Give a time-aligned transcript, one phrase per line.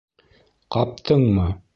[0.75, 1.47] —Ҡаптыңмы?